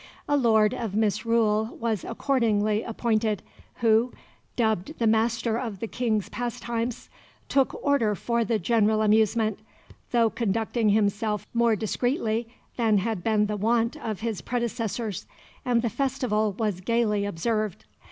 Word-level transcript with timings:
A 0.27 0.35
Lord 0.35 0.73
of 0.73 0.95
Misrule 0.95 1.77
was 1.79 2.03
accordingly 2.03 2.81
appointed, 2.81 3.43
who, 3.81 4.11
dubbed 4.55 4.97
the 4.97 5.05
Master 5.05 5.59
of 5.59 5.79
the 5.79 5.85
King's 5.85 6.27
Pastimes, 6.27 7.07
took 7.49 7.75
order 7.85 8.15
for 8.15 8.43
the 8.43 8.57
general 8.57 9.03
amusement, 9.03 9.59
though 10.09 10.31
conducting 10.31 10.89
himself 10.89 11.45
more 11.53 11.75
discreetly 11.75 12.47
than 12.77 12.97
had 12.97 13.23
been 13.23 13.45
the 13.45 13.55
wont 13.57 13.95
of 13.95 14.21
his 14.21 14.41
predecessors, 14.41 15.27
and 15.63 15.83
the 15.83 15.87
festival 15.91 16.53
was 16.57 16.81
gaily 16.81 17.23
observed. 17.23 17.85